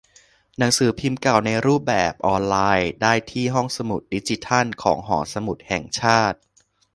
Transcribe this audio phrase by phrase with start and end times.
[0.57, 6.37] หนังสือพิมพ์เก่าในรูปแบบออนไลน์ ได้ที่ ห้องสมุดดิจิทัลของ หอสมุดแห่งชาติ